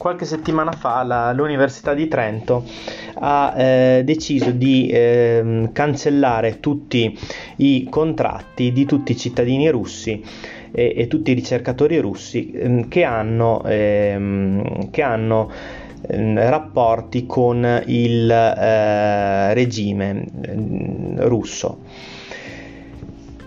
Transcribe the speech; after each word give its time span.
qualche 0.00 0.24
settimana 0.24 0.72
fa 0.72 1.02
la, 1.02 1.30
l'Università 1.34 1.92
di 1.92 2.08
Trento 2.08 2.64
ha 3.16 3.52
eh, 3.54 4.02
deciso 4.02 4.50
di 4.50 4.88
eh, 4.88 5.68
cancellare 5.74 6.58
tutti 6.58 7.14
i 7.56 7.86
contratti 7.90 8.72
di 8.72 8.86
tutti 8.86 9.12
i 9.12 9.16
cittadini 9.18 9.68
russi 9.68 10.24
e, 10.72 10.94
e 10.96 11.06
tutti 11.06 11.32
i 11.32 11.34
ricercatori 11.34 11.98
russi 11.98 12.50
eh, 12.50 12.86
che 12.88 13.04
hanno, 13.04 13.62
ehm, 13.62 14.88
che 14.88 15.02
hanno 15.02 15.50
ehm, 16.08 16.48
rapporti 16.48 17.26
con 17.26 17.82
il 17.84 18.30
eh, 18.30 19.52
regime 19.52 20.24
ehm, 20.46 21.26
russo 21.28 21.80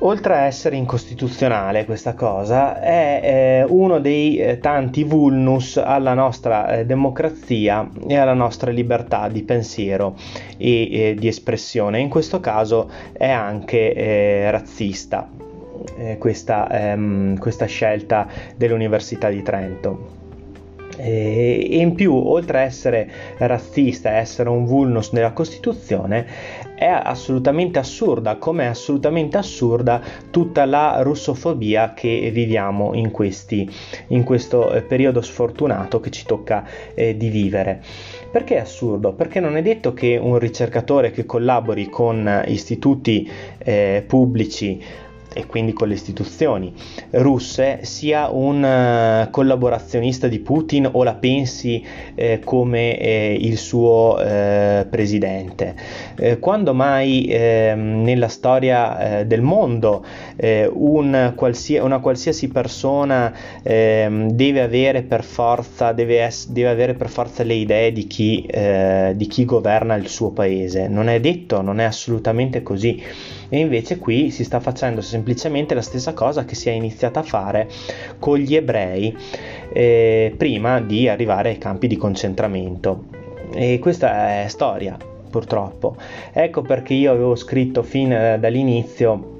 oltre 0.05 0.35
a 0.35 0.41
essere 0.41 0.75
incostituzionale 0.75 1.85
questa 1.85 2.13
cosa, 2.13 2.79
è 2.79 3.19
eh, 3.23 3.65
uno 3.67 3.99
dei 3.99 4.37
eh, 4.37 4.59
tanti 4.59 5.03
vulnus 5.03 5.77
alla 5.77 6.13
nostra 6.13 6.67
eh, 6.67 6.85
democrazia 6.85 7.89
e 8.07 8.15
alla 8.17 8.33
nostra 8.33 8.71
libertà 8.71 9.27
di 9.27 9.43
pensiero 9.43 10.15
e 10.57 11.15
di 11.17 11.27
espressione. 11.27 11.99
In 11.99 12.09
questo 12.09 12.39
caso 12.39 12.89
è 13.11 13.29
anche 13.29 13.93
eh, 13.93 14.51
razzista 14.51 15.29
eh, 15.97 16.17
questa, 16.17 16.69
ehm, 16.69 17.37
questa 17.37 17.65
scelta 17.65 18.27
dell'Università 18.55 19.29
di 19.29 19.41
Trento. 19.41 20.22
E 20.97 21.67
in 21.71 21.95
più, 21.95 22.13
oltre 22.13 22.59
a 22.59 22.61
essere 22.61 23.09
razzista 23.37 24.11
e 24.11 24.17
essere 24.17 24.49
un 24.49 24.65
vulnus 24.65 25.11
nella 25.11 25.31
Costituzione, 25.31 26.25
è 26.75 26.85
assolutamente 26.85 27.79
assurda, 27.79 28.35
come 28.35 28.63
è 28.63 28.67
assolutamente 28.67 29.37
assurda 29.37 30.01
tutta 30.29 30.65
la 30.65 31.01
russofobia 31.01 31.93
che 31.93 32.29
viviamo 32.33 32.93
in, 32.93 33.11
questi, 33.11 33.69
in 34.07 34.23
questo 34.23 34.71
eh, 34.71 34.81
periodo 34.81 35.21
sfortunato 35.21 35.99
che 35.99 36.09
ci 36.09 36.25
tocca 36.25 36.65
eh, 36.93 37.15
di 37.15 37.29
vivere. 37.29 37.81
Perché 38.31 38.55
è 38.55 38.59
assurdo? 38.59 39.13
Perché 39.13 39.39
non 39.39 39.55
è 39.57 39.61
detto 39.61 39.93
che 39.93 40.17
un 40.17 40.37
ricercatore 40.37 41.11
che 41.11 41.25
collabori 41.25 41.87
con 41.87 42.43
istituti 42.47 43.29
eh, 43.59 44.03
pubblici 44.05 44.81
e 45.33 45.45
quindi 45.45 45.73
con 45.73 45.87
le 45.87 45.95
istituzioni 45.95 46.73
russe 47.11 47.79
sia 47.81 48.29
un 48.29 48.63
uh, 48.63 49.29
collaborazionista 49.29 50.27
di 50.27 50.39
Putin 50.39 50.89
o 50.91 51.03
la 51.03 51.15
pensi 51.15 51.83
eh, 52.15 52.39
come 52.43 52.97
eh, 52.97 53.37
il 53.39 53.57
suo 53.57 54.19
eh, 54.19 54.85
presidente. 54.89 55.75
Eh, 56.15 56.39
quando 56.39 56.73
mai 56.73 57.25
ehm, 57.29 58.03
nella 58.03 58.27
storia 58.27 59.19
eh, 59.19 59.25
del 59.25 59.41
mondo 59.41 60.05
un 60.71 61.33
qualsi- 61.35 61.77
una 61.77 61.99
qualsiasi 61.99 62.47
persona 62.49 63.33
ehm, 63.61 64.31
deve 64.31 64.61
avere 64.61 65.03
forza, 65.23 65.91
deve, 65.91 66.25
es- 66.25 66.49
deve 66.49 66.69
avere 66.69 66.93
per 66.93 67.09
forza 67.09 67.43
le 67.43 67.53
idee 67.53 67.91
di 67.91 68.07
chi, 68.07 68.47
di 69.15 69.27
chi 69.27 69.45
governa 69.45 69.95
il 69.95 70.07
suo 70.07 70.31
paese? 70.31 70.87
Non 70.87 71.07
è 71.09 71.19
detto, 71.19 71.61
non 71.61 71.79
è 71.79 71.83
assolutamente 71.83 72.63
così. 72.63 73.01
E 73.49 73.59
invece 73.59 73.99
qui 73.99 74.31
si 74.31 74.43
sta 74.43 74.59
facendo 74.59 75.01
semplicemente 75.01 75.73
la 75.75 75.81
stessa 75.81 76.13
cosa 76.13 76.45
che 76.45 76.55
si 76.55 76.69
è 76.69 76.71
iniziata 76.71 77.19
a 77.19 77.23
fare 77.23 77.69
con 78.19 78.37
gli 78.37 78.55
ebrei 78.55 79.15
eh, 79.71 80.33
prima 80.35 80.79
di 80.81 81.07
arrivare 81.07 81.49
ai 81.49 81.57
campi 81.57 81.87
di 81.87 81.97
concentramento. 81.97 83.05
E 83.53 83.79
questa 83.79 84.43
è 84.43 84.47
storia 84.47 84.97
purtroppo. 85.29 85.95
Ecco 86.31 86.61
perché 86.61 86.93
io 86.93 87.11
avevo 87.11 87.35
scritto 87.35 87.83
fin 87.83 88.11
eh, 88.11 88.37
dall'inizio 88.39 89.32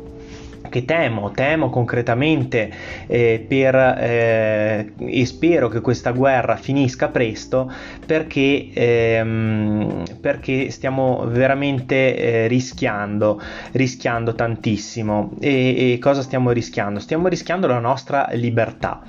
che 0.70 0.86
temo, 0.86 1.32
temo 1.32 1.70
concretamente 1.70 2.72
eh, 3.08 3.46
per, 3.48 3.76
eh, 3.76 4.94
e 4.98 5.26
spero 5.26 5.68
che 5.68 5.82
questa 5.82 6.12
guerra 6.12 6.56
finisca 6.56 7.10
presto 7.10 7.72
perché, 8.06 8.70
ehm, 8.74 10.04
perché 10.20 10.70
stiamo 10.72 11.26
veramente 11.28 12.16
eh, 12.16 12.48
rischiando, 12.48 13.42
rischiando 13.72 14.34
tantissimo. 14.34 15.34
E, 15.40 15.94
e, 15.94 16.00
cosa 16.00 16.22
stiamo 16.22 16.52
rischiando? 16.52 17.00
Stiamo 17.00 17.28
rischiando 17.28 17.68
la 17.68 17.80
nostra 17.80 18.30
libertà. 18.32 19.02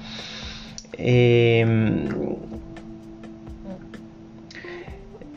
E, 0.90 1.58
ehm, 1.58 2.36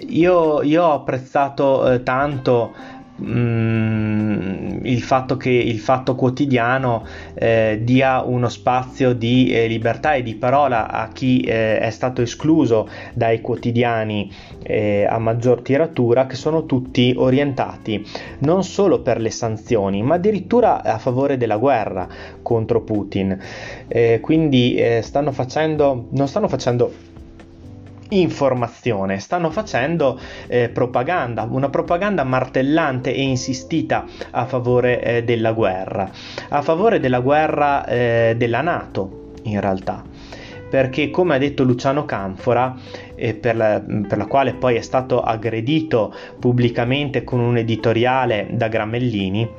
io, 0.10 0.62
io, 0.62 0.84
ho 0.84 0.94
apprezzato 0.94 1.92
eh, 1.92 2.04
tanto 2.04 2.74
Mm, 3.20 4.86
il 4.86 5.02
fatto 5.02 5.38
che 5.38 5.50
il 5.50 5.80
fatto 5.80 6.14
quotidiano 6.14 7.04
eh, 7.34 7.80
dia 7.82 8.22
uno 8.22 8.48
spazio 8.48 9.14
di 9.14 9.52
eh, 9.52 9.66
libertà 9.66 10.14
e 10.14 10.22
di 10.22 10.36
parola 10.36 10.88
a 10.88 11.08
chi 11.08 11.42
eh, 11.42 11.80
è 11.80 11.90
stato 11.90 12.22
escluso 12.22 12.88
dai 13.14 13.42
quotidiani 13.42 14.32
eh, 14.62 15.08
a 15.10 15.18
maggior 15.18 15.62
tiratura 15.62 16.28
che 16.28 16.36
sono 16.36 16.68
tutti 16.68 17.16
orientati 17.18 18.06
non 18.40 18.64
solo 18.64 19.02
per 19.02 19.20
le 19.20 19.32
sanzioni 19.32 20.04
ma 20.04 20.16
addirittura 20.16 20.84
a 20.84 21.00
favore 21.00 21.38
della 21.38 21.58
guerra 21.58 22.08
contro 22.44 22.82
Putin. 22.82 23.36
Eh, 23.88 24.20
quindi 24.22 24.76
eh, 24.76 25.02
stanno 25.02 25.32
facendo 25.32 26.08
non 26.12 26.28
stanno 26.28 26.48
facendo 26.48 27.07
informazione, 28.10 29.20
stanno 29.20 29.50
facendo 29.50 30.20
eh, 30.48 30.70
propaganda, 30.70 31.48
una 31.50 31.70
propaganda 31.70 32.24
martellante 32.24 33.14
e 33.14 33.22
insistita 33.22 34.06
a 34.32 34.46
favore 34.46 35.02
eh, 35.02 35.24
della 35.24 35.52
guerra, 35.52 36.10
a 36.50 36.62
favore 36.62 37.00
della 37.00 37.20
guerra 37.20 37.86
eh, 37.86 38.36
della 38.38 38.62
Nato 38.62 39.32
in 39.44 39.60
realtà. 39.60 40.04
Perché, 40.70 41.10
come 41.12 41.36
ha 41.36 41.38
detto 41.38 41.64
Luciano 41.64 42.04
Canfora, 42.04 42.76
eh, 43.16 43.34
per, 43.34 43.56
la, 43.56 43.82
per 43.82 44.18
la 44.18 44.26
quale 44.26 44.54
poi 44.54 44.76
è 44.76 44.82
stato 44.82 45.22
aggredito 45.22 46.14
pubblicamente 46.38 47.24
con 47.24 47.40
un 47.40 47.56
editoriale 47.56 48.48
da 48.52 48.68
Gramellini, 48.68 49.50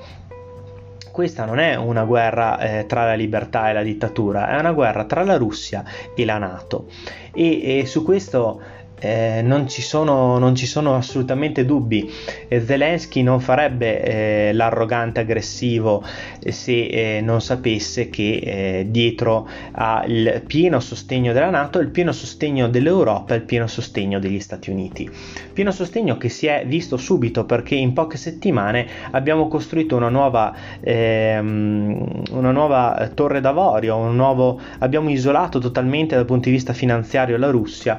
questa 1.19 1.45
non 1.45 1.59
è 1.59 1.75
una 1.75 2.05
guerra 2.05 2.61
eh, 2.61 2.87
tra 2.87 3.05
la 3.05 3.15
libertà 3.15 3.69
e 3.69 3.73
la 3.73 3.83
dittatura, 3.83 4.51
è 4.51 4.61
una 4.61 4.71
guerra 4.71 5.05
tra 5.05 5.25
la 5.25 5.37
Russia 5.37 5.83
e 6.15 6.25
la 6.25 6.39
Nato. 6.39 6.87
E, 7.35 7.81
e 7.81 7.87
su 7.87 8.05
questo 8.05 8.61
eh, 9.01 9.43
non, 9.43 9.67
ci 9.67 9.83
sono, 9.83 10.39
non, 10.39 10.55
ci 10.55 10.67
sono, 10.67 10.95
assolutamente 10.95 11.65
dubbi. 11.65 12.09
Eh, 12.47 12.65
Zelensky 12.65 13.23
non 13.23 13.41
farebbe 13.41 14.01
eh, 14.01 14.53
l'arrogante 14.53 15.19
aggressivo 15.19 16.05
se 16.53 16.87
eh, 16.87 17.21
non 17.21 17.41
sapesse 17.41 18.11
che 18.11 18.41
eh, 18.43 18.87
dietro 18.89 19.49
ha 19.73 20.05
il 20.07 20.43
pieno 20.47 20.81
sostegno 20.81 21.33
della 21.33 21.51
Nato, 21.51 21.79
il 21.79 21.89
pieno 21.89 22.13
sostegno 22.13 22.69
dell'Europa 22.69 23.35
e 23.35 23.39
il 23.39 23.43
pieno 23.43 23.67
sostegno 23.67 24.19
degli 24.19 24.41
Stati 24.41 24.71
Uniti. 24.71 25.09
Pieno 25.53 25.71
sostegno 25.71 26.17
che 26.17 26.29
si 26.29 26.47
è 26.47 26.65
visto 26.67 26.97
subito 26.97 27.45
perché 27.45 27.75
in 27.75 27.93
poche 27.93 28.17
settimane 28.17 28.87
abbiamo 29.11 29.49
costruito 29.49 29.97
una 29.97 30.09
nuova, 30.09 30.55
ehm, 30.81 32.23
una 32.31 32.51
nuova 32.51 33.11
torre 33.15 33.41
d'avorio, 33.41 33.97
un 33.97 34.17
nuovo, 34.17 34.61
abbiamo 34.79 35.11
isolato 35.11 35.59
totalmente 35.59 36.15
dal 36.15 36.25
punto 36.25 36.49
di 36.49 36.55
vista 36.55 36.73
finanziario 36.73 37.37
la 37.37 37.51
Russia 37.51 37.99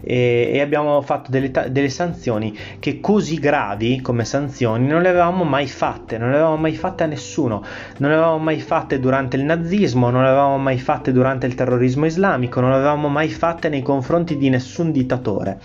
e, 0.00 0.50
e 0.52 0.60
abbiamo 0.60 1.00
fatto 1.02 1.30
delle, 1.30 1.50
delle, 1.50 1.88
sanzioni 1.88 2.56
che 2.78 3.00
così 3.00 3.38
gravi 3.38 4.00
come 4.00 4.24
sanzioni 4.24 4.86
non 4.86 5.02
le 5.02 5.08
avevamo 5.08 5.44
mai 5.44 5.66
fatte, 5.66 6.16
non 6.16 6.30
le 6.30 6.36
avevamo 6.36 6.56
mai 6.56 6.74
fatte 6.74 7.02
a 7.02 7.06
nessuno, 7.06 7.64
non 7.98 8.10
le 8.10 8.16
avevamo 8.16 8.38
mai 8.38 8.60
fatte 8.60 8.98
durante 8.98 9.36
il 9.36 9.44
nazismo, 9.44 10.10
non 10.10 10.22
le 10.22 10.28
avevamo 10.28 10.58
mai 10.58 10.78
fatte 10.78 11.12
durante 11.12 11.46
il 11.46 11.54
terrorismo 11.54 12.06
islamico, 12.06 12.60
non 12.60 12.70
le 12.70 12.76
avevamo 12.76 13.08
mai 13.08 13.28
fatte 13.28 13.68
nei 13.68 13.82
confronti 13.82 14.36
di 14.36 14.48
nessun 14.48 14.92
dittatore. 14.92 15.58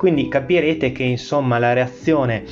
Quindi 0.00 0.28
capirete 0.28 0.92
che 0.92 1.02
insomma 1.02 1.58
la 1.58 1.74
reazione 1.74 2.44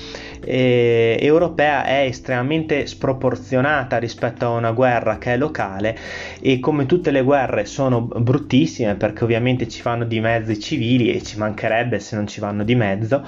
eh, 0.45 1.17
europea 1.19 1.87
è 1.87 2.05
estremamente 2.05 2.87
sproporzionata 2.87 3.97
rispetto 3.97 4.45
a 4.45 4.51
una 4.51 4.73
guerra 4.73 5.17
che 5.17 5.33
è 5.33 5.39
locale 5.39 5.97
e 6.43 6.61
come 6.61 6.85
tutte 6.85 7.11
le 7.11 7.23
guerre 7.23 7.65
sono 7.65 8.03
bruttissime 8.03 8.97
perché 8.97 9.25
ovviamente 9.25 9.67
ci 9.67 9.81
fanno 9.81 10.05
di 10.05 10.21
mezzo 10.21 10.53
i 10.53 10.61
civili 10.61 11.11
e 11.11 11.23
ci 11.23 11.39
mancherebbe 11.39 12.01
se 12.01 12.17
non 12.17 12.27
ci 12.27 12.39
vanno 12.39 12.65
di 12.65 12.75
mezzo. 12.75 13.27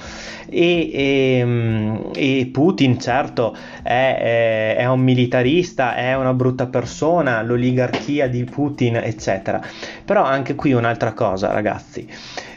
E, 0.50 0.90
e, 0.92 1.38
ehm, 1.38 2.10
e 2.14 2.50
Putin 2.52 3.00
certo 3.00 3.56
è, 3.82 4.74
è, 4.76 4.76
è 4.76 4.86
un 4.86 5.00
militarista, 5.00 5.94
è 5.94 6.14
una 6.14 6.34
brutta 6.34 6.66
persona, 6.66 7.40
l'oligarchia 7.40 8.28
di 8.28 8.44
Putin 8.44 8.96
eccetera. 8.96 9.62
Però 10.04 10.22
anche 10.22 10.54
qui 10.54 10.74
un'altra 10.74 11.14
cosa 11.14 11.50
ragazzi 11.50 12.06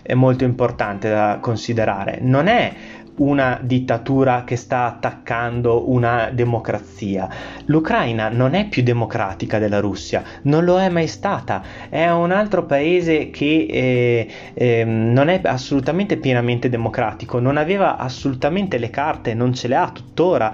è 0.04 0.14
molto 0.14 0.44
importante 0.44 1.10
da 1.10 1.40
considerare. 1.42 2.20
Non 2.22 2.48
è 2.48 2.74
una 3.16 3.60
dittatura 3.62 4.44
che 4.44 4.56
sta 4.56 4.86
attaccando 4.86 5.92
una 5.92 6.30
democrazia. 6.32 7.30
L'Ucraina 7.66 8.30
non 8.30 8.56
è 8.56 8.68
più 8.68 8.82
democratica 8.82 9.60
della 9.60 9.80
Russia, 9.80 10.24
non 10.44 10.64
lo 10.64 10.80
è 10.80 10.90
mai 10.90 11.08
stata, 11.08 11.62
è 11.90 12.10
un 12.10 12.32
altro 12.32 12.66
paese 12.66 13.30
che 13.30 13.68
eh, 13.70 14.28
eh, 14.54 14.84
non 14.84 15.30
è 15.30 15.42
assolutamente 15.44 16.18
pienamente 16.18 16.70
democratico, 16.70 17.40
non 17.40 17.58
aveva 17.58 17.98
assolutamente 17.98 18.78
le 18.78 18.90
carte, 18.90 19.34
non 19.34 19.54
ce 19.54 19.68
le 19.68 19.76
ha 19.76 19.92
tuttora 19.92 20.52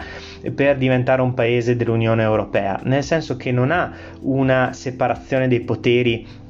per 0.53 0.77
diventare 0.77 1.21
un 1.21 1.33
paese 1.33 1.75
dell'Unione 1.75 2.23
Europea, 2.23 2.79
nel 2.83 3.03
senso 3.03 3.37
che 3.37 3.51
non 3.51 3.71
ha 3.71 3.91
una 4.21 4.73
separazione 4.73 5.47
dei 5.47 5.61
poteri 5.61 6.47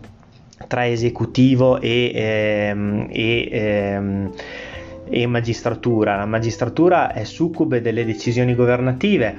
tra 0.70 0.88
esecutivo 0.88 1.82
e, 1.82 2.12
ehm, 2.14 3.08
e, 3.10 3.50
ehm, 3.52 4.32
e 5.10 5.26
magistratura. 5.26 6.16
La 6.16 6.28
magistratura 6.28 7.12
è 7.12 7.24
succube 7.24 7.82
delle 7.82 8.06
decisioni 8.06 8.54
governative. 8.54 9.36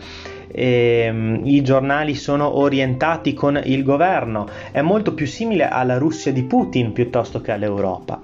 Ehm, 0.51 1.43
i 1.45 1.63
giornali 1.63 2.17
sono 2.17 2.59
orientati 2.59 3.33
con 3.33 3.61
il 3.65 3.85
governo, 3.85 4.49
è 4.73 4.81
molto 4.81 5.15
più 5.15 5.27
simile 5.27 5.69
alla 5.69 5.99
Russia 5.99 6.33
di 6.33 6.43
Putin 6.43 6.93
piuttosto 6.93 7.41
che 7.41 7.53
all'Europa. 7.53 8.21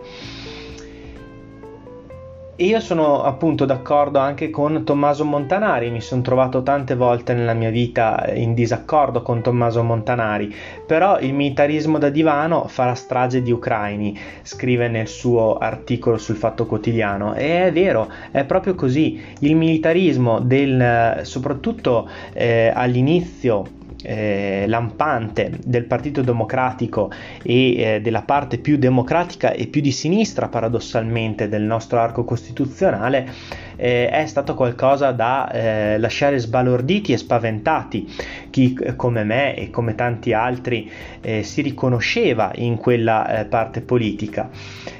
Io 2.58 2.80
sono 2.80 3.22
appunto 3.22 3.66
d'accordo 3.66 4.18
anche 4.18 4.48
con 4.48 4.82
Tommaso 4.82 5.26
Montanari, 5.26 5.90
mi 5.90 6.00
sono 6.00 6.22
trovato 6.22 6.62
tante 6.62 6.94
volte 6.94 7.34
nella 7.34 7.52
mia 7.52 7.68
vita 7.68 8.32
in 8.32 8.54
disaccordo 8.54 9.20
con 9.20 9.42
Tommaso 9.42 9.82
Montanari, 9.82 10.54
però 10.86 11.20
il 11.20 11.34
militarismo 11.34 11.98
da 11.98 12.08
divano 12.08 12.66
fa 12.66 12.86
la 12.86 12.94
strage 12.94 13.42
di 13.42 13.52
ucraini, 13.52 14.18
scrive 14.40 14.88
nel 14.88 15.06
suo 15.06 15.58
articolo 15.58 16.16
sul 16.16 16.36
Fatto 16.36 16.64
Quotidiano. 16.64 17.34
E 17.34 17.66
è 17.66 17.72
vero, 17.72 18.10
è 18.30 18.44
proprio 18.44 18.74
così, 18.74 19.20
il 19.40 19.54
militarismo 19.54 20.40
del 20.40 21.20
soprattutto 21.24 22.08
eh, 22.32 22.72
all'inizio 22.74 23.84
eh, 24.02 24.64
lampante 24.66 25.58
del 25.64 25.84
Partito 25.84 26.22
Democratico 26.22 27.10
e 27.42 27.76
eh, 27.76 28.00
della 28.00 28.22
parte 28.22 28.58
più 28.58 28.76
democratica 28.76 29.52
e 29.52 29.66
più 29.66 29.80
di 29.80 29.92
sinistra 29.92 30.48
paradossalmente 30.48 31.48
del 31.48 31.62
nostro 31.62 32.00
arco 32.00 32.24
costituzionale 32.24 33.28
eh, 33.76 34.08
è 34.08 34.26
stato 34.26 34.54
qualcosa 34.54 35.12
da 35.12 35.50
eh, 35.50 35.98
lasciare 35.98 36.38
sbalorditi 36.38 37.12
e 37.12 37.16
spaventati 37.16 38.12
chi 38.50 38.76
come 38.96 39.24
me 39.24 39.56
e 39.56 39.70
come 39.70 39.94
tanti 39.94 40.32
altri 40.32 40.90
eh, 41.20 41.42
si 41.42 41.62
riconosceva 41.62 42.52
in 42.54 42.76
quella 42.76 43.40
eh, 43.40 43.44
parte 43.44 43.80
politica 43.80 44.50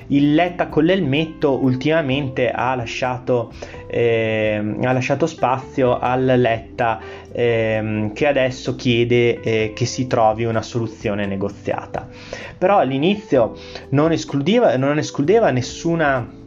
il 0.09 0.35
Letta 0.35 0.69
con 0.69 0.85
l'elmetto 0.85 1.61
ultimamente 1.61 2.51
ha 2.51 2.75
lasciato, 2.75 3.53
eh, 3.89 4.77
ha 4.83 4.93
lasciato 4.93 5.27
spazio 5.27 5.99
al 5.99 6.25
Letta 6.25 7.01
eh, 7.33 8.11
che 8.15 8.27
adesso 8.27 8.77
chiede 8.77 9.41
eh, 9.41 9.73
che 9.75 9.85
si 9.85 10.07
trovi 10.07 10.45
una 10.45 10.63
soluzione 10.63 11.27
negoziata. 11.27 12.09
Però 12.57 12.79
all'inizio 12.79 13.57
non 13.91 14.13
escludeva, 14.13 14.77
non 14.77 14.99
escludeva 14.99 15.51
nessuna 15.51 16.45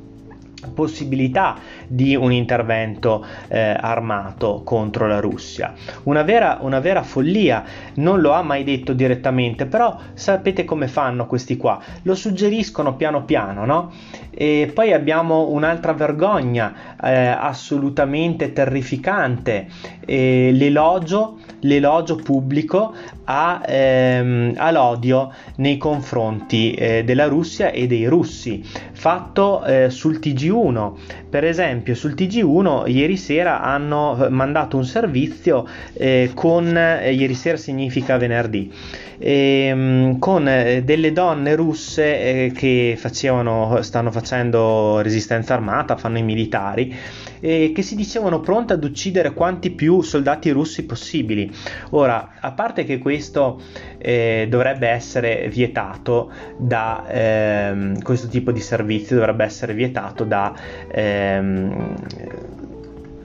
possibilità 0.74 1.58
di 1.88 2.16
un 2.16 2.32
intervento 2.32 3.26
eh, 3.48 3.76
armato 3.80 4.62
contro 4.64 5.08
la 5.08 5.20
Russia. 5.20 5.74
Una 6.04 6.24
vera, 6.24 6.60
una 6.62 6.80
vera 6.80 7.04
follia, 7.04 7.64
non 7.96 8.22
lo 8.22 8.32
ha 8.32 8.42
mai 8.42 8.64
detto 8.64 8.94
direttamente, 8.94 9.66
però 9.66 9.98
sapete 10.14 10.66
come 10.66 10.88
fanno 10.88 11.26
questi 11.26 11.58
qua? 11.58 11.80
Lo 12.04 12.16
suggeriscono 12.16 12.96
piano 12.96 13.24
piano, 13.24 13.66
no? 13.66 13.92
E 14.32 14.72
poi 14.74 14.94
abbiamo 14.94 15.50
un'altra 15.50 15.94
vergogna 15.94 16.96
eh, 17.02 17.28
assolutamente 17.28 18.54
terrificante, 18.54 19.68
eh, 20.06 20.52
l'elogio, 20.54 21.40
l'elogio 21.62 22.16
pubblico 22.16 22.94
a, 23.26 23.62
ehm, 23.66 24.54
all'odio 24.58 25.32
nei 25.58 25.78
confronti 25.78 26.74
eh, 26.74 27.04
della 27.04 27.28
Russia 27.28 27.72
e 27.72 27.86
dei 27.86 28.06
russi, 28.06 28.64
fatto 28.64 29.64
eh, 29.64 29.90
sul 29.90 30.20
TG1. 30.50 30.92
Per 31.30 31.44
esempio, 31.44 31.94
sul 31.94 32.14
TG1 32.14 32.90
ieri 32.90 33.18
sera 33.18 33.62
hanno 33.62 34.28
mandato 34.30 34.78
un 34.78 34.86
servizio 34.86 35.68
eh, 35.94 36.32
con, 36.34 36.76
eh, 36.76 37.14
ieri 37.14 37.36
sera 37.36 37.58
significa 37.58 38.18
venerdì, 38.18 38.72
ehm, 39.20 40.18
con 40.18 40.48
eh, 40.48 40.84
delle 40.84 41.14
donne 41.14 41.56
russe 41.56 42.20
eh, 42.20 42.52
che 42.56 42.96
facevano, 42.98 43.82
stanno 43.82 44.12
facendo 44.12 45.00
resistenza 45.02 45.54
armata, 45.54 45.98
fanno 45.98 46.18
i 46.18 46.24
militari, 46.24 46.96
e 47.40 47.72
che 47.74 47.82
si 47.82 47.96
dicevano 47.96 48.40
pronte 48.40 48.74
ad 48.74 48.84
uccidere 48.84 49.34
quanti 49.34 49.72
più 49.72 50.02
soldati 50.02 50.50
russi 50.50 50.86
possibili. 50.86 51.52
Ora, 51.92 52.36
a 52.40 52.52
parte 52.52 52.84
che 52.84 52.98
questo 52.98 53.62
eh, 53.98 54.48
dovrebbe 54.50 54.88
essere 54.88 55.48
vietato 55.50 56.32
da 56.58 57.06
ehm, 57.08 58.02
questo 58.02 58.28
tipo 58.28 58.52
di 58.52 58.62
servizio, 58.62 59.16
dovrebbe 59.16 59.44
essere 59.44 59.74
vietato 59.74 60.24
da 60.24 60.54
ehm, 60.92 61.96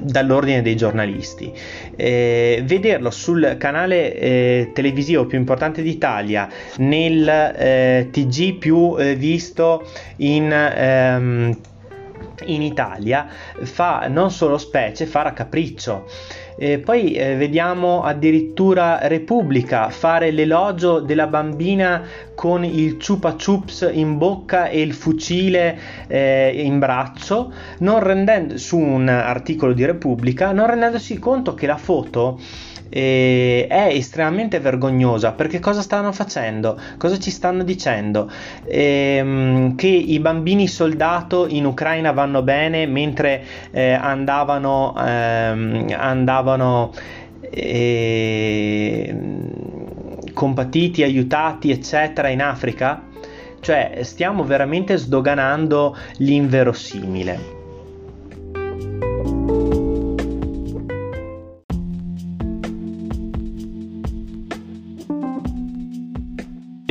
dall'ordine 0.05 0.63
dei 0.63 0.77
giornalisti. 0.77 1.53
Eh, 1.97 2.63
vederlo 2.65 3.11
sul 3.11 3.57
canale 3.59 4.15
eh, 4.15 4.71
televisivo 4.75 5.27
più 5.27 5.39
importante 5.39 5.83
d'Italia, 5.83 6.49
nel 6.79 7.29
eh, 7.29 8.09
TG 8.11 8.59
più 8.59 8.97
eh, 8.99 9.15
visto 9.15 9.89
in 10.17 10.53
ehm, 10.53 11.57
in 12.47 12.63
Italia 12.63 13.27
fa 13.63 14.07
non 14.09 14.31
solo 14.31 14.59
specie, 14.59 15.07
fa 15.07 15.23
raccapriccio. 15.23 16.07
E 16.57 16.79
poi 16.79 17.15
eh, 17.15 17.35
vediamo 17.35 18.05
addirittura 18.05 19.09
Repubblica 19.09 19.89
fare 19.91 20.31
l'elogio 20.31 21.01
della 21.01 21.27
bambina 21.27 22.07
con 22.35 22.65
il 22.65 22.97
chupa 23.05 23.35
chups 23.35 23.91
in 23.93 24.19
bocca 24.19 24.69
e 24.69 24.81
il 24.81 24.95
fucile 24.95 25.77
eh, 26.07 26.53
in 26.55 26.79
braccio, 26.79 27.53
non 27.79 28.01
rendendo, 28.01 28.57
su 28.57 28.79
un 28.79 29.09
articolo 29.09 29.73
di 29.73 29.85
Repubblica, 29.85 30.53
non 30.53 30.69
rendendosi 30.69 31.19
conto 31.19 31.55
che 31.55 31.67
la 31.67 31.77
foto 31.77 32.39
e 32.97 33.67
è 33.69 33.89
estremamente 33.91 34.61
vergognosa 34.61 35.33
perché 35.33 35.59
cosa 35.59 35.83
stanno 35.83 36.13
facendo? 36.13 36.79
Cosa 36.97 37.19
ci 37.19 37.33
stanno 37.33 37.65
dicendo? 37.65 38.31
Ehm, 38.67 39.75
che 39.75 39.89
i 39.89 40.21
bambini 40.21 40.69
soldato 40.69 41.49
in 41.49 41.65
Ucraina 41.65 42.13
vanno 42.13 42.43
bene 42.43 42.87
mentre 42.87 43.45
eh, 43.73 43.95
andavano, 43.95 44.95
ehm, 44.97 45.93
andavano 45.99 46.93
eh, 47.41 49.13
compatiti, 50.33 51.03
aiutati, 51.03 51.73
eccetera, 51.73 52.29
in 52.29 52.43
Africa? 52.43 53.03
Cioè, 53.59 53.99
stiamo 54.03 54.45
veramente 54.45 54.99
sdoganando 54.99 55.97
l'inverosimile. 56.19 57.64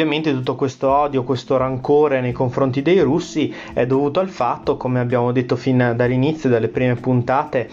Ovviamente 0.03 0.33
tutto 0.33 0.55
questo 0.55 0.89
odio, 0.89 1.23
questo 1.23 1.55
rancore 1.55 2.19
nei 2.19 2.33
confronti 2.33 2.81
dei 2.81 2.99
russi 2.99 3.53
è 3.73 3.85
dovuto 3.85 4.19
al 4.19 4.27
fatto, 4.27 4.75
come 4.75 4.99
abbiamo 4.99 5.31
detto 5.31 5.55
fin 5.55 5.93
dall'inizio, 5.95 6.49
dalle 6.49 6.67
prime 6.67 6.95
puntate, 6.95 7.69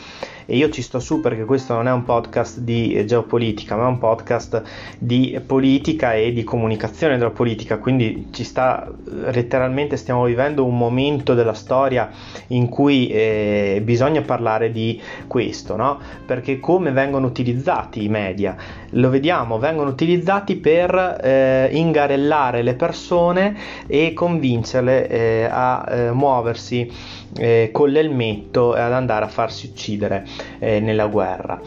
e 0.51 0.57
io 0.57 0.69
ci 0.69 0.83
sto 0.83 0.99
su 0.99 1.21
perché 1.21 1.45
questo 1.45 1.75
non 1.75 1.87
è 1.87 1.93
un 1.93 2.03
podcast 2.03 2.59
di 2.59 3.07
geopolitica, 3.07 3.77
ma 3.77 3.85
è 3.85 3.87
un 3.87 3.99
podcast 3.99 4.61
di 4.99 5.41
politica 5.47 6.15
e 6.15 6.33
di 6.33 6.43
comunicazione 6.43 7.17
della 7.17 7.31
politica, 7.31 7.79
quindi 7.79 8.31
ci 8.33 8.43
sta 8.43 8.91
letteralmente 9.31 9.97
stiamo 9.97 10.25
vivendo 10.25 10.65
un 10.65 10.77
momento 10.77 11.35
della 11.35 11.55
storia 11.55 12.11
in 12.49 12.69
cui 12.69 13.07
eh, 13.11 13.81
bisogna 13.85 14.23
parlare 14.23 14.73
di 14.73 15.01
questo, 15.29 15.77
no? 15.77 16.01
Perché 16.27 16.59
come 16.59 16.91
vengono 16.91 17.29
utilizzati 17.29 18.03
i 18.03 18.09
media? 18.09 18.57
Lo 18.95 19.09
vediamo, 19.09 19.61
vengono 19.61 19.89
utilizzati 19.89 20.57
per 20.57 21.21
eh, 21.23 21.69
ingarellare 21.71 22.63
le 22.63 22.75
persone 22.75 23.57
e 23.87 24.13
convincerle 24.15 25.09
eh, 25.09 25.49
a 25.49 25.87
eh, 25.89 26.11
muoversi 26.11 26.91
eh, 27.37 27.71
con 27.73 27.91
l'elmetto 27.91 28.75
e 28.75 28.81
ad 28.81 28.93
andare 28.93 29.25
a 29.25 29.29
farsi 29.29 29.67
uccidere 29.67 30.27
eh, 30.59 30.81
nella 30.81 31.07
guerra. 31.07 31.61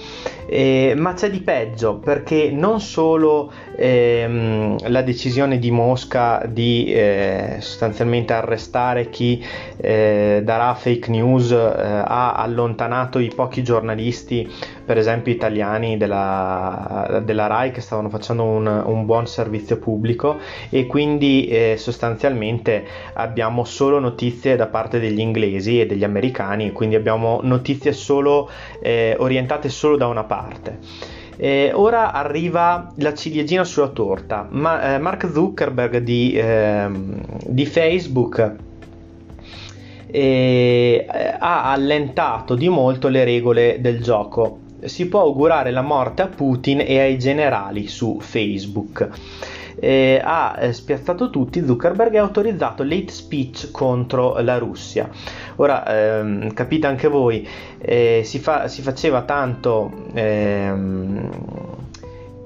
Eh, 0.46 0.94
ma 0.96 1.13
c'è 1.13 1.30
di 1.30 1.42
peggio 1.42 1.98
perché 1.98 2.51
non 2.51 2.80
solo 2.80 3.51
ehm, 3.75 4.89
la 4.89 5.01
decisione 5.01 5.58
di 5.58 5.72
Mosca 5.72 6.46
di 6.48 6.92
eh, 6.94 7.58
sostanzialmente 7.60 8.34
arrestare 8.34 9.10
chi 9.10 9.44
eh, 9.77 10.42
darà 10.44 10.74
fake 10.74 11.10
news 11.10 11.51
eh, 11.51 11.56
ha 11.58 12.34
allontanato 12.34 13.20
i 13.20 13.32
pochi 13.34 13.63
giornalisti, 13.63 14.50
per 14.85 14.97
esempio 14.97 15.31
italiani 15.31 15.97
della, 15.97 17.21
della 17.23 17.47
RAI 17.47 17.71
che 17.71 17.81
stavano 17.81 18.09
facendo 18.09 18.43
un, 18.43 18.67
un 18.67 19.05
buon 19.05 19.27
servizio 19.27 19.77
pubblico 19.77 20.37
e 20.69 20.87
quindi 20.87 21.47
eh, 21.47 21.75
sostanzialmente 21.77 22.85
abbiamo 23.13 23.63
solo 23.63 23.99
notizie 23.99 24.55
da 24.55 24.67
parte 24.67 24.99
degli 24.99 25.19
inglesi 25.19 25.79
e 25.79 25.85
degli 25.85 26.03
americani, 26.03 26.71
quindi 26.71 26.95
abbiamo 26.95 27.39
notizie 27.43 27.93
solo 27.93 28.49
eh, 28.81 29.15
orientate 29.17 29.69
solo 29.69 29.97
da 29.97 30.07
una 30.07 30.23
parte. 30.23 30.79
Eh, 31.35 31.71
ora 31.73 32.11
arriva 32.11 32.91
la 32.97 33.13
ciliegina 33.13 33.63
sulla 33.63 33.87
torta, 33.87 34.47
ma 34.49 34.95
eh, 34.95 34.99
Mark 34.99 35.29
Zuckerberg 35.31 35.97
di, 35.97 36.33
eh, 36.33 36.87
di 37.45 37.65
Facebook 37.65 38.55
eh, 40.07 41.05
ha 41.39 41.71
allentato 41.71 42.53
di 42.53 42.69
molto 42.69 43.07
le 43.07 43.23
regole 43.23 43.77
del 43.79 44.01
gioco 44.03 44.59
si 44.85 45.07
può 45.07 45.21
augurare 45.21 45.71
la 45.71 45.81
morte 45.81 46.21
a 46.21 46.27
Putin 46.27 46.81
e 46.85 46.99
ai 46.99 47.17
generali 47.17 47.87
su 47.87 48.19
Facebook. 48.19 49.09
Eh, 49.79 50.21
ha 50.23 50.55
eh, 50.59 50.71
spiazzato 50.71 51.29
tutti 51.29 51.65
Zuckerberg 51.65 52.13
e 52.13 52.17
ha 52.17 52.21
autorizzato 52.21 52.83
l'hate 52.83 53.11
speech 53.11 53.71
contro 53.71 54.39
la 54.39 54.57
Russia. 54.57 55.09
Ora 55.55 55.85
ehm, 55.85 56.53
capite 56.53 56.87
anche 56.87 57.07
voi, 57.07 57.47
eh, 57.79 58.21
si, 58.23 58.39
fa, 58.39 58.67
si, 58.67 58.81
faceva 58.81 59.23
tanto 59.23 59.91
ehm, 60.13 61.29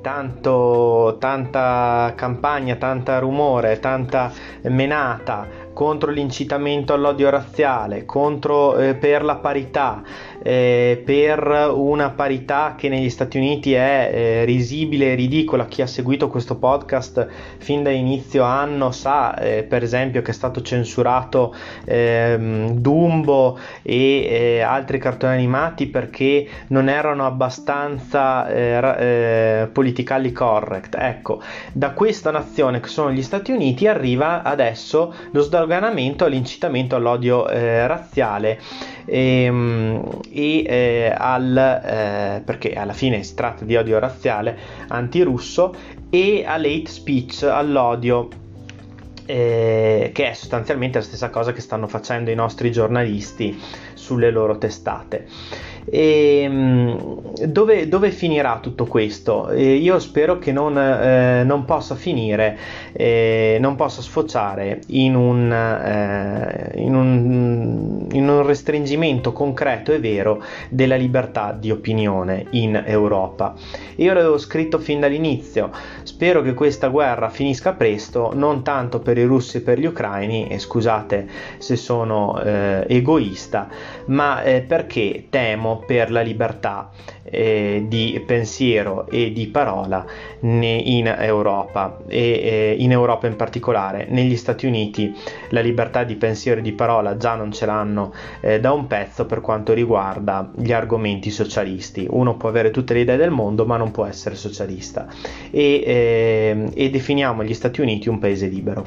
tanto, 0.08 1.18
tanta 1.20 2.14
campagna, 2.16 2.76
tanta 2.76 3.20
rumore, 3.20 3.80
tanta 3.80 4.32
menata 4.62 5.66
contro 5.74 6.12
l'incitamento 6.12 6.94
all'odio 6.94 7.30
razziale, 7.30 8.06
contro, 8.06 8.78
eh, 8.78 8.96
per 8.96 9.24
la 9.24 9.36
parità, 9.36 10.02
eh, 10.48 11.02
per 11.04 11.72
una 11.76 12.12
parità 12.12 12.76
che 12.78 12.88
negli 12.88 13.10
Stati 13.10 13.38
Uniti 13.38 13.74
è 13.74 14.10
eh, 14.14 14.46
risibile 14.46 15.12
e 15.12 15.16
ridicola. 15.16 15.66
Chi 15.66 15.82
ha 15.82 15.88
seguito 15.88 16.30
questo 16.30 16.56
podcast 16.56 17.28
fin 17.58 17.84
da 17.84 17.90
inizio 17.90 18.44
anno 18.44 18.92
sa, 18.92 19.38
eh, 19.38 19.64
per 19.64 19.84
esempio, 19.84 20.22
che 20.22 20.32
è 20.32 20.34
stato 20.34 20.62
censurato 20.62 21.54
ehm, 21.84 22.70
Dumbo 22.80 23.60
e 23.82 24.22
eh, 24.24 24.62
altri 24.62 25.00
cartoni 25.00 25.34
animati 25.34 25.88
perché 25.88 26.48
non 26.68 26.88
erano 26.88 27.26
abbastanza 27.26 28.48
eh, 28.48 28.94
eh, 29.00 29.68
politically 29.68 30.32
correct. 30.32 30.96
Ecco, 30.98 31.42
da 31.74 31.92
questa 31.92 32.32
nazione 32.32 32.80
che 32.80 32.88
sono 32.88 33.12
gli 33.12 33.22
Stati 33.22 33.52
Uniti 33.52 33.86
arriva 33.86 34.44
adesso 34.44 35.14
lo 35.32 35.42
sdoganamento 35.42 36.24
all'incitamento 36.24 36.96
all'odio 36.96 37.46
razziale 37.48 38.60
e, 39.08 39.44
ehm, 39.44 40.20
e 40.38 40.64
eh, 40.68 41.16
al, 41.18 41.58
eh, 41.58 42.42
perché 42.46 42.74
alla 42.74 42.94
fine 42.94 43.24
si 43.24 43.34
tratta 43.34 43.66
di 43.66 43.76
odio 43.76 43.98
razziale 43.98 44.56
antirusso 44.90 45.74
e 46.12 46.44
all'hate 46.46 46.86
speech, 46.86 47.42
all'odio 47.42 48.28
eh, 49.26 50.12
che 50.14 50.30
è 50.30 50.34
sostanzialmente 50.34 51.00
la 51.00 51.04
stessa 51.04 51.32
cosa 51.32 51.54
che 51.54 51.62
stanno 51.62 51.88
facendo 51.88 52.30
i 52.30 52.36
nostri 52.36 52.72
giornalisti 52.72 53.60
sulle 53.98 54.32
loro 54.32 54.58
testate. 54.58 55.26
E, 55.90 56.42
ehm, 56.44 57.46
dove, 57.46 57.88
dove, 57.88 58.12
finirà 58.12 58.60
tutto 58.62 58.86
questo? 58.86 59.50
E 59.50 59.76
io 59.76 60.00
spero 60.00 60.38
che 60.38 60.52
non, 60.52 60.78
eh, 60.78 61.44
non 61.46 61.64
possa 61.64 61.96
finire, 61.96 62.58
eh, 62.92 63.58
non 63.62 63.76
possa 63.76 64.02
sfociare 64.02 64.82
in 64.88 65.16
un, 65.16 65.52
eh, 65.52 66.72
in, 66.76 66.94
un, 66.94 68.08
in 68.12 68.28
un, 68.28 68.46
restringimento 68.46 69.32
concreto 69.32 69.94
e 69.94 70.00
vero 70.00 70.44
della 70.70 70.96
libertà 70.96 71.56
di 71.58 71.72
opinione 71.72 72.48
in 72.52 72.82
Europa. 72.86 73.56
Io 73.96 74.14
l'avevo 74.14 74.38
scritto 74.38 74.80
fin 74.80 75.00
dall'inizio, 75.00 75.72
spero 76.04 76.42
che 76.42 76.54
questa 76.54 76.90
guerra 76.90 77.30
finisca 77.30 77.72
presto, 77.74 78.32
non 78.34 78.62
tanto 78.62 79.00
per 79.00 79.18
i 79.18 79.24
russi 79.24 79.58
e 79.58 79.62
per 79.62 79.80
gli 79.80 79.86
ucraini, 79.86 80.48
e 80.48 80.60
scusate 80.60 81.28
se 81.58 81.76
sono 81.78 82.42
eh, 82.42 82.86
egoista, 82.90 83.70
ma 84.08 84.44
eh, 84.44 84.62
perché 84.62 85.26
temo 85.30 85.84
per 85.86 86.12
la 86.12 86.22
libertà 86.22 86.92
eh, 87.30 87.86
di 87.88 88.22
pensiero 88.26 89.08
e 89.08 89.32
di 89.32 89.48
parola 89.48 90.06
in 90.42 91.14
Europa 91.20 92.00
e 92.08 92.18
eh, 92.18 92.76
in 92.78 92.92
Europa 92.92 93.28
in 93.28 93.36
particolare. 93.36 94.08
Negli 94.10 94.36
Stati 94.38 94.66
Uniti 94.66 95.14
la 95.50 95.62
libertà 95.62 96.04
di 96.04 96.16
pensiero 96.16 96.60
e 96.60 96.64
di 96.64 96.74
parola 96.74 97.18
già 97.18 97.36
non 97.36 97.52
ce 97.52 97.66
l'hanno 97.66 98.14
eh, 98.42 98.60
da 98.60 98.72
un 98.72 98.88
pezzo 98.88 99.26
per 99.26 99.42
quanto 99.42 99.74
riguarda 99.74 100.50
gli 100.56 100.72
argomenti 100.72 101.30
socialisti. 101.30 102.08
Uno 102.10 102.36
può 102.38 102.50
avere 102.50 102.72
tutte 102.72 102.94
le 102.94 103.02
idee 103.02 103.18
del 103.18 103.32
mondo 103.32 103.66
ma 103.66 103.78
non 103.78 103.92
può 103.92 104.06
essere 104.06 104.36
socialista 104.36 105.08
e, 105.52 105.84
ehm, 105.86 106.72
e 106.74 106.90
definiamo 106.90 107.44
gli 107.44 107.54
Stati 107.54 107.82
Uniti 107.82 108.10
un 108.10 108.20
paese 108.20 108.48
libero 108.48 108.86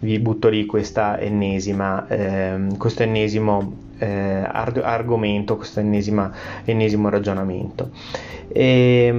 vi 0.00 0.18
butto 0.18 0.48
lì 0.48 0.66
questa 0.66 1.18
ennesima, 1.18 2.06
ehm, 2.08 2.76
questo 2.76 3.02
ennesimo 3.04 3.72
eh, 4.04 4.46
arg- 4.50 4.82
argomento, 4.84 5.56
questo 5.56 5.80
ennesimo 5.80 7.08
ragionamento. 7.08 7.90
E, 8.48 9.10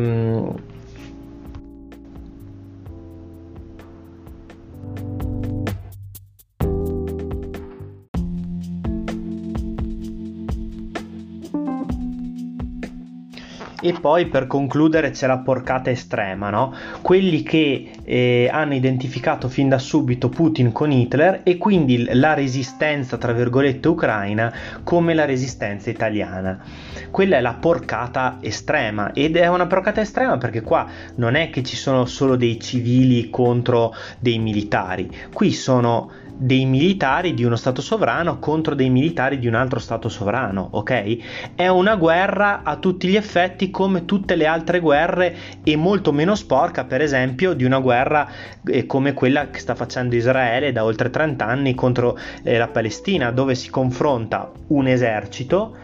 E 13.85 13.93
poi 13.93 14.25
per 14.25 14.47
concludere 14.47 15.11
c'è 15.11 15.27
la 15.27 15.37
porcata 15.37 15.91
estrema, 15.91 16.49
no? 16.49 16.73
Quelli 17.03 17.43
che 17.43 17.91
eh, 18.03 18.49
hanno 18.51 18.73
identificato 18.73 19.47
fin 19.47 19.69
da 19.69 19.77
subito 19.77 20.27
Putin 20.27 20.71
con 20.71 20.91
Hitler 20.91 21.41
e 21.43 21.59
quindi 21.59 22.07
la 22.15 22.33
resistenza, 22.33 23.17
tra 23.17 23.31
virgolette, 23.31 23.87
ucraina 23.87 24.51
come 24.83 25.13
la 25.13 25.25
resistenza 25.25 25.91
italiana. 25.91 26.63
Quella 27.11 27.37
è 27.37 27.41
la 27.41 27.53
porcata 27.53 28.39
estrema 28.41 29.13
ed 29.13 29.37
è 29.37 29.45
una 29.45 29.67
porcata 29.67 30.01
estrema 30.01 30.39
perché 30.39 30.61
qua 30.61 30.87
non 31.17 31.35
è 31.35 31.51
che 31.51 31.61
ci 31.61 31.75
sono 31.75 32.05
solo 32.05 32.35
dei 32.35 32.59
civili 32.59 33.29
contro 33.29 33.93
dei 34.17 34.39
militari, 34.39 35.07
qui 35.31 35.51
sono 35.51 36.09
dei 36.37 36.65
militari 36.65 37.33
di 37.33 37.43
uno 37.43 37.55
Stato 37.55 37.81
sovrano 37.81 38.39
contro 38.39 38.75
dei 38.75 38.89
militari 38.89 39.39
di 39.39 39.47
un 39.47 39.55
altro 39.55 39.79
Stato 39.79 40.09
sovrano, 40.09 40.67
ok? 40.71 41.53
È 41.55 41.67
una 41.67 41.95
guerra 41.95 42.61
a 42.63 42.75
tutti 42.77 43.07
gli 43.07 43.15
effetti 43.15 43.71
come 43.71 44.05
tutte 44.05 44.35
le 44.35 44.45
altre 44.45 44.79
guerre 44.79 45.35
e 45.63 45.75
molto 45.75 46.11
meno 46.11 46.35
sporca, 46.35 46.83
per 46.83 47.01
esempio, 47.01 47.53
di 47.53 47.63
una 47.63 47.79
guerra 47.79 48.29
eh, 48.65 48.85
come 48.85 49.13
quella 49.13 49.49
che 49.49 49.59
sta 49.59 49.75
facendo 49.75 50.15
Israele 50.15 50.71
da 50.71 50.83
oltre 50.83 51.09
30 51.09 51.45
anni 51.45 51.73
contro 51.73 52.17
eh, 52.43 52.57
la 52.57 52.67
Palestina, 52.67 53.31
dove 53.31 53.55
si 53.55 53.69
confronta 53.69 54.51
un 54.67 54.87
esercito 54.87 55.75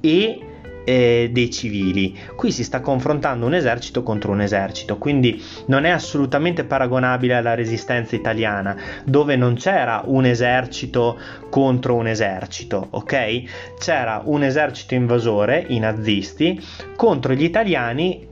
e 0.00 0.49
eh, 0.90 1.28
dei 1.30 1.50
civili. 1.52 2.18
Qui 2.34 2.50
si 2.50 2.64
sta 2.64 2.80
confrontando 2.80 3.46
un 3.46 3.54
esercito 3.54 4.02
contro 4.02 4.32
un 4.32 4.40
esercito, 4.40 4.98
quindi 4.98 5.40
non 5.66 5.84
è 5.84 5.90
assolutamente 5.90 6.64
paragonabile 6.64 7.36
alla 7.36 7.54
resistenza 7.54 8.16
italiana, 8.16 8.76
dove 9.04 9.36
non 9.36 9.54
c'era 9.54 10.02
un 10.04 10.24
esercito 10.26 11.16
contro 11.48 11.94
un 11.94 12.08
esercito, 12.08 12.88
ok? 12.90 13.42
C'era 13.78 14.22
un 14.24 14.42
esercito 14.42 14.94
invasore, 14.94 15.64
i 15.68 15.78
nazisti, 15.78 16.60
contro 16.96 17.34
gli 17.34 17.44
italiani 17.44 18.26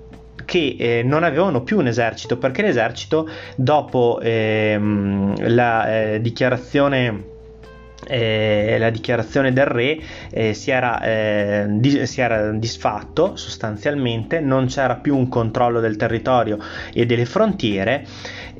che 0.45 0.77
eh, 0.79 1.03
non 1.05 1.23
avevano 1.23 1.63
più 1.63 1.79
un 1.79 1.87
esercito 1.87 2.39
perché 2.39 2.63
l'esercito 2.63 3.29
dopo 3.55 4.19
ehm, 4.21 5.55
la 5.55 6.15
eh, 6.15 6.21
dichiarazione 6.21 7.37
eh, 8.09 8.77
la 8.79 8.91
dichiarazione 8.91 9.53
del 9.53 9.67
re 9.67 9.99
eh, 10.31 10.55
si, 10.55 10.71
era, 10.71 11.01
eh, 11.03 11.67
di, 11.69 12.07
si, 12.07 12.21
era, 12.21 12.51
disfatto 12.53 13.37
sostanzialmente, 13.37 14.41
non 14.41 14.67
c'era 14.67 14.97
più 14.97 15.17
un 15.17 15.29
controllo 15.29 15.81
del 15.81 15.97
territorio 15.97 16.59
e 16.93 17.05
delle 17.05 17.27
frontiere 17.27 18.07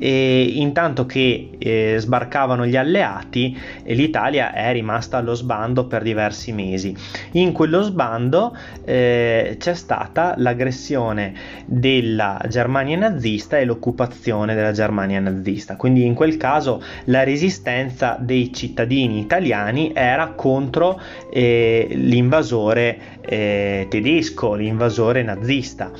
e 0.01 0.43
intanto 0.43 1.07
che 1.07 1.51
eh, 1.59 1.97
sbarcavano 1.99 2.67
gli 2.67 2.77
alleati 2.77 3.59
l'Italia 3.85 4.53
è 4.53 4.71
rimasta 4.73 5.17
allo 5.17 5.35
sbando 5.35 5.87
per 5.87 6.03
diversi 6.03 6.53
mesi. 6.53 6.95
In 7.33 7.53
quello 7.53 7.83
sbando 7.83 8.57
eh, 8.85 9.57
c'è 9.59 9.75
stata 9.75 10.35
l'aggressione 10.37 11.35
della 11.65 12.41
Germania 12.49 12.99
nazista 12.99 13.59
e 13.59 13.65
l'occupazione 13.65 14.55
della 14.55 14.73
Germania 14.73 15.21
nazista, 15.21 15.77
quindi 15.77 16.05
in 16.05 16.15
quel 16.15 16.37
caso 16.37 16.83
la 17.05 17.25
resistenza 17.25 18.17
dei 18.21 18.53
cittadini 18.53 19.19
italiani 19.19 19.38
era 19.95 20.29
contro 20.29 21.01
eh, 21.31 21.89
l'invasore 21.91 22.99
eh, 23.21 23.87
tedesco, 23.89 24.55
l'invasore 24.55 25.23
nazista 25.23 25.91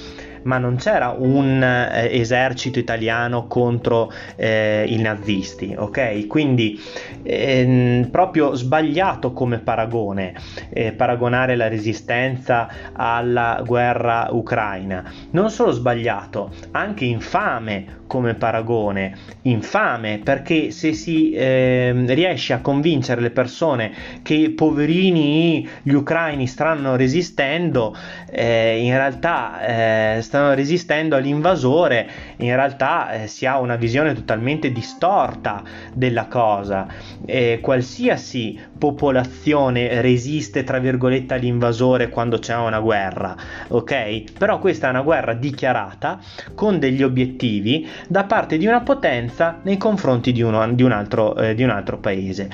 ma 0.49 0.57
non 0.57 0.77
c'era 0.77 1.15
un 1.17 1.63
eh, 1.63 2.09
esercito 2.19 2.79
italiano 2.79 3.47
contro 3.47 4.11
eh, 4.35 4.87
i 4.89 4.97
nazisti, 4.97 5.75
ok? 5.77 6.27
Quindi 6.27 6.81
ehm, 7.23 8.09
proprio 8.11 8.55
sbagliato 8.55 9.33
come 9.33 9.59
paragone, 9.59 10.33
eh, 10.71 10.93
paragonare 10.93 11.55
la 11.55 11.69
resistenza 11.69 12.69
alla 12.95 13.63
guerra 13.65 14.29
ucraina. 14.31 15.05
Non 15.33 15.51
solo 15.51 15.71
sbagliato, 15.71 16.51
anche 16.71 17.05
infame 17.05 17.99
come 18.09 18.35
paragone, 18.35 19.17
infame 19.43 20.21
perché 20.25 20.73
se 20.73 20.95
si 20.95 21.31
eh, 21.31 21.93
riesce 22.07 22.55
a 22.55 22.61
convincere 22.61 23.21
le 23.21 23.31
persone 23.31 23.93
che 24.23 24.51
poverini 24.57 25.69
gli 25.83 25.93
ucraini 25.93 26.47
stanno 26.47 26.97
resistendo, 26.97 27.95
eh, 28.31 28.83
in 28.83 28.95
realtà 28.95 30.17
eh, 30.17 30.23
stanno 30.23 30.38
stanno 30.39 30.55
resistendo 30.55 31.17
all'invasore, 31.17 32.09
in 32.37 32.55
realtà 32.55 33.11
eh, 33.11 33.27
si 33.27 33.45
ha 33.45 33.59
una 33.59 33.75
visione 33.75 34.15
totalmente 34.15 34.71
distorta 34.71 35.63
della 35.93 36.27
cosa. 36.27 36.87
Eh, 37.27 37.59
qualsiasi 37.61 38.59
popolazione 38.79 40.01
resiste, 40.01 40.63
tra 40.63 40.79
virgolette, 40.79 41.35
all'invasore 41.35 42.09
quando 42.09 42.39
c'è 42.39 42.55
una 42.55 42.79
guerra, 42.79 43.35
ok? 43.69 44.33
Però 44.39 44.59
questa 44.61 44.87
è 44.87 44.91
una 44.91 45.03
guerra 45.03 45.35
dichiarata 45.35 46.21
con 46.55 46.79
degli 46.79 47.03
obiettivi 47.03 47.87
da 48.07 48.25
parte 48.25 48.57
di 48.57 48.67
una 48.67 48.81
potenza 48.81 49.59
nei 49.63 49.77
confronti 49.77 50.31
di, 50.33 50.43
uno, 50.43 50.73
di, 50.73 50.83
un, 50.85 50.93
altro, 50.93 51.35
eh, 51.37 51.55
di 51.55 51.65
un 51.65 51.71
altro 51.71 51.99
paese. 51.99 52.49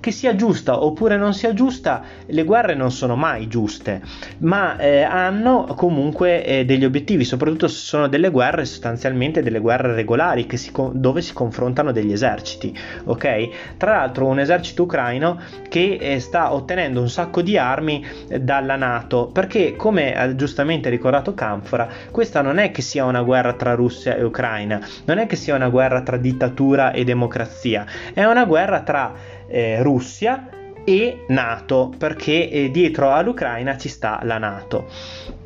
Che 0.00 0.10
sia 0.10 0.34
giusta 0.34 0.82
oppure 0.82 1.16
non 1.16 1.34
sia 1.34 1.54
giusta, 1.54 2.02
le 2.26 2.44
guerre 2.44 2.74
non 2.74 2.90
sono 2.90 3.16
mai 3.16 3.48
giuste, 3.48 4.02
ma 4.38 4.76
eh, 4.78 5.02
hanno 5.02 5.64
comunque 5.76 6.44
eh, 6.44 6.64
degli 6.64 6.84
obiettivi, 6.84 7.19
soprattutto 7.24 7.68
se 7.68 7.76
sono 7.76 8.08
delle 8.08 8.30
guerre 8.30 8.64
sostanzialmente 8.64 9.42
delle 9.42 9.58
guerre 9.58 9.94
regolari 9.94 10.46
si, 10.56 10.72
dove 10.92 11.22
si 11.22 11.32
confrontano 11.32 11.92
degli 11.92 12.12
eserciti, 12.12 12.76
ok? 13.04 13.76
Tra 13.76 13.92
l'altro 13.92 14.26
un 14.26 14.40
esercito 14.40 14.84
ucraino 14.84 15.40
che 15.68 15.98
eh, 16.00 16.20
sta 16.20 16.52
ottenendo 16.52 17.00
un 17.00 17.08
sacco 17.08 17.42
di 17.42 17.56
armi 17.56 18.04
eh, 18.28 18.40
dalla 18.40 18.76
Nato, 18.76 19.28
perché 19.28 19.76
come 19.76 20.14
ha 20.14 20.34
giustamente 20.34 20.88
ricordato 20.88 21.34
Canfora, 21.34 21.88
questa 22.10 22.42
non 22.42 22.58
è 22.58 22.70
che 22.70 22.82
sia 22.82 23.04
una 23.04 23.22
guerra 23.22 23.54
tra 23.54 23.74
Russia 23.74 24.16
e 24.16 24.22
Ucraina, 24.22 24.80
non 25.04 25.18
è 25.18 25.26
che 25.26 25.36
sia 25.36 25.54
una 25.54 25.68
guerra 25.68 26.02
tra 26.02 26.16
dittatura 26.16 26.92
e 26.92 27.04
democrazia, 27.04 27.86
è 28.12 28.24
una 28.24 28.44
guerra 28.44 28.80
tra 28.82 29.12
eh, 29.46 29.82
Russia 29.82 30.48
e 30.84 31.24
NATO, 31.28 31.92
perché 31.96 32.50
eh, 32.50 32.70
dietro 32.70 33.12
all'Ucraina 33.12 33.76
ci 33.76 33.88
sta 33.88 34.20
la 34.22 34.38
NATO 34.38 35.38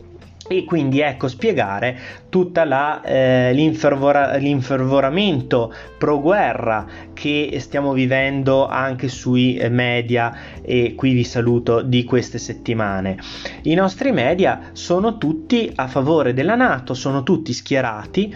e 0.46 0.64
quindi 0.64 1.00
ecco 1.00 1.26
spiegare 1.26 1.98
tutto 2.28 2.60
eh, 3.02 3.52
l'infervora, 3.54 4.36
l'infervoramento 4.36 5.72
pro 5.96 6.20
guerra 6.20 6.86
che 7.14 7.56
stiamo 7.60 7.92
vivendo 7.92 8.66
anche 8.66 9.08
sui 9.08 9.56
eh, 9.56 9.70
media. 9.70 10.36
E 10.62 10.94
qui 10.94 11.14
vi 11.14 11.24
saluto 11.24 11.80
di 11.80 12.04
queste 12.04 12.38
settimane. 12.38 13.16
I 13.62 13.74
nostri 13.74 14.12
media 14.12 14.70
sono 14.72 15.16
tutti 15.16 15.70
a 15.74 15.86
favore 15.86 16.34
della 16.34 16.56
nato 16.56 16.92
sono 16.94 17.22
tutti 17.22 17.52
schierati 17.52 18.34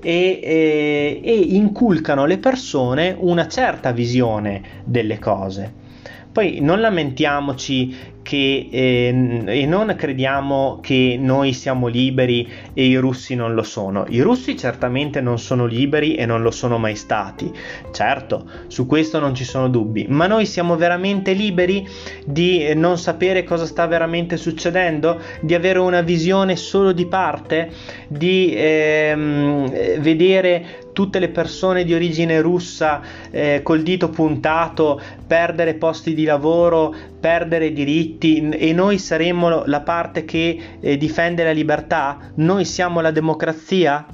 e, 0.00 0.40
e, 0.42 1.20
e 1.22 1.34
inculcano 1.34 2.22
alle 2.22 2.38
persone 2.38 3.14
una 3.18 3.48
certa 3.48 3.90
visione 3.90 4.62
delle 4.84 5.18
cose. 5.18 5.78
Poi 6.32 6.60
non 6.60 6.80
lamentiamoci 6.80 8.18
che, 8.30 8.68
eh, 8.70 9.42
e 9.44 9.66
non 9.66 9.92
crediamo 9.98 10.78
che 10.80 11.16
noi 11.18 11.52
siamo 11.52 11.88
liberi 11.88 12.48
e 12.72 12.84
i 12.86 12.94
russi 12.94 13.34
non 13.34 13.54
lo 13.54 13.64
sono. 13.64 14.04
I 14.08 14.20
russi 14.20 14.56
certamente 14.56 15.20
non 15.20 15.40
sono 15.40 15.66
liberi 15.66 16.14
e 16.14 16.26
non 16.26 16.40
lo 16.40 16.52
sono 16.52 16.78
mai 16.78 16.94
stati. 16.94 17.50
Certo, 17.90 18.48
su 18.68 18.86
questo 18.86 19.18
non 19.18 19.34
ci 19.34 19.42
sono 19.42 19.68
dubbi, 19.68 20.06
ma 20.08 20.28
noi 20.28 20.46
siamo 20.46 20.76
veramente 20.76 21.32
liberi 21.32 21.84
di 22.24 22.72
non 22.76 22.98
sapere 22.98 23.42
cosa 23.42 23.66
sta 23.66 23.88
veramente 23.88 24.36
succedendo, 24.36 25.20
di 25.40 25.54
avere 25.56 25.80
una 25.80 26.02
visione 26.02 26.54
solo 26.54 26.92
di 26.92 27.06
parte, 27.06 27.68
di 28.06 28.54
ehm, 28.54 29.98
vedere 29.98 30.88
tutte 30.92 31.18
le 31.18 31.28
persone 31.30 31.84
di 31.84 31.94
origine 31.94 32.40
russa 32.40 33.00
eh, 33.30 33.60
col 33.62 33.82
dito 33.82 34.08
puntato, 34.10 35.00
perdere 35.26 35.74
posti 35.74 36.14
di 36.14 36.24
lavoro, 36.24 36.94
perdere 37.20 37.72
diritti 37.72 38.48
e 38.48 38.72
noi 38.72 38.98
saremmo 38.98 39.64
la 39.66 39.80
parte 39.82 40.24
che 40.24 40.58
eh, 40.80 40.96
difende 40.96 41.44
la 41.44 41.52
libertà? 41.52 42.32
Noi 42.36 42.64
siamo 42.64 43.00
la 43.00 43.10
democrazia? 43.10 44.06